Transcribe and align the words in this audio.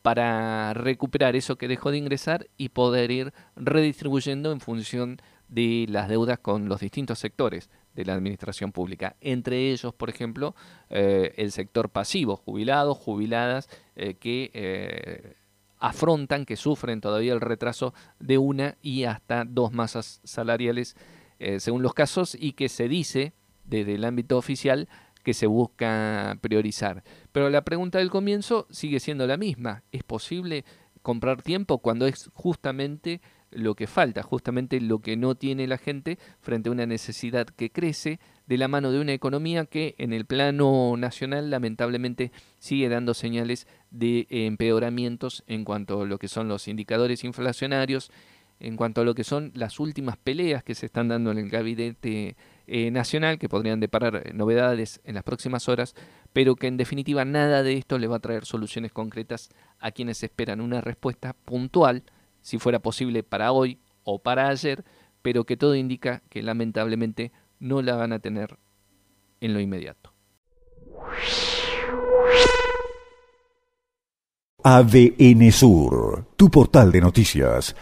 para 0.00 0.72
recuperar 0.72 1.36
eso 1.36 1.56
que 1.56 1.68
dejó 1.68 1.90
de 1.90 1.98
ingresar 1.98 2.46
y 2.56 2.70
poder 2.70 3.10
ir 3.10 3.34
redistribuyendo 3.56 4.52
en 4.52 4.60
función 4.60 5.16
de 5.16 5.35
de 5.48 5.86
las 5.88 6.08
deudas 6.08 6.38
con 6.38 6.68
los 6.68 6.80
distintos 6.80 7.18
sectores 7.18 7.70
de 7.94 8.04
la 8.04 8.14
administración 8.14 8.72
pública. 8.72 9.16
Entre 9.20 9.70
ellos, 9.70 9.94
por 9.94 10.10
ejemplo, 10.10 10.54
eh, 10.90 11.32
el 11.36 11.52
sector 11.52 11.88
pasivo, 11.90 12.36
jubilados, 12.36 12.98
jubiladas 12.98 13.68
eh, 13.94 14.14
que 14.14 14.50
eh, 14.54 15.36
afrontan, 15.78 16.44
que 16.46 16.56
sufren 16.56 17.00
todavía 17.00 17.32
el 17.32 17.40
retraso 17.40 17.94
de 18.18 18.38
una 18.38 18.76
y 18.82 19.04
hasta 19.04 19.44
dos 19.44 19.72
masas 19.72 20.20
salariales 20.24 20.96
según 21.58 21.82
los 21.82 21.92
casos 21.92 22.34
y 22.34 22.52
que 22.54 22.70
se 22.70 22.88
dice 22.88 23.34
desde 23.66 23.96
el 23.96 24.06
ámbito 24.06 24.38
oficial 24.38 24.88
que 25.22 25.34
se 25.34 25.46
busca 25.46 26.38
priorizar. 26.40 27.04
Pero 27.30 27.50
la 27.50 27.60
pregunta 27.60 27.98
del 27.98 28.08
comienzo 28.08 28.66
sigue 28.70 29.00
siendo 29.00 29.26
la 29.26 29.36
misma. 29.36 29.82
¿Es 29.92 30.02
posible 30.02 30.64
comprar 31.02 31.42
tiempo 31.42 31.76
cuando 31.76 32.06
es 32.06 32.30
justamente 32.32 33.20
lo 33.52 33.74
que 33.74 33.86
falta, 33.86 34.22
justamente 34.22 34.80
lo 34.80 35.00
que 35.00 35.16
no 35.16 35.34
tiene 35.34 35.66
la 35.66 35.78
gente 35.78 36.18
frente 36.40 36.68
a 36.68 36.72
una 36.72 36.86
necesidad 36.86 37.46
que 37.46 37.70
crece 37.70 38.18
de 38.46 38.58
la 38.58 38.68
mano 38.68 38.90
de 38.90 39.00
una 39.00 39.12
economía 39.12 39.66
que 39.66 39.94
en 39.98 40.12
el 40.12 40.26
plano 40.26 40.94
nacional 40.96 41.50
lamentablemente 41.50 42.32
sigue 42.58 42.88
dando 42.88 43.14
señales 43.14 43.66
de 43.90 44.20
eh, 44.30 44.46
empeoramientos 44.46 45.44
en 45.46 45.64
cuanto 45.64 46.02
a 46.02 46.06
lo 46.06 46.18
que 46.18 46.28
son 46.28 46.48
los 46.48 46.66
indicadores 46.68 47.22
inflacionarios, 47.24 48.10
en 48.58 48.76
cuanto 48.76 49.02
a 49.02 49.04
lo 49.04 49.14
que 49.14 49.22
son 49.24 49.52
las 49.54 49.78
últimas 49.80 50.16
peleas 50.16 50.64
que 50.64 50.74
se 50.74 50.86
están 50.86 51.08
dando 51.08 51.30
en 51.30 51.38
el 51.38 51.50
gabinete 51.50 52.36
eh, 52.66 52.90
nacional, 52.90 53.38
que 53.38 53.48
podrían 53.48 53.80
deparar 53.80 54.14
eh, 54.26 54.32
novedades 54.32 55.00
en 55.04 55.14
las 55.14 55.24
próximas 55.24 55.68
horas, 55.68 55.94
pero 56.32 56.56
que 56.56 56.66
en 56.66 56.76
definitiva 56.78 57.24
nada 57.24 57.62
de 57.62 57.74
esto 57.74 57.98
le 57.98 58.06
va 58.08 58.16
a 58.16 58.20
traer 58.20 58.44
soluciones 58.44 58.92
concretas 58.92 59.50
a 59.78 59.92
quienes 59.92 60.22
esperan 60.24 60.60
una 60.60 60.80
respuesta 60.80 61.32
puntual 61.34 62.02
si 62.46 62.58
fuera 62.60 62.78
posible 62.78 63.24
para 63.24 63.50
hoy 63.50 63.76
o 64.04 64.20
para 64.22 64.48
ayer, 64.48 64.84
pero 65.20 65.42
que 65.42 65.56
todo 65.56 65.74
indica 65.74 66.22
que 66.30 66.44
lamentablemente 66.44 67.32
no 67.58 67.82
la 67.82 67.96
van 67.96 68.12
a 68.12 68.20
tener 68.20 68.56
en 69.40 69.52
lo 69.52 69.58
inmediato. 69.58 70.12
ADN 74.62 75.50
tu 76.36 76.48
portal 76.50 76.92
de 76.92 77.00
noticias, 77.00 77.74